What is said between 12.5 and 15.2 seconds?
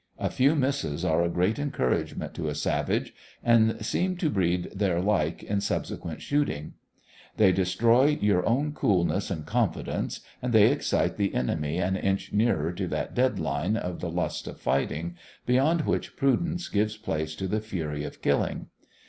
to that dead line of the lust of fighting,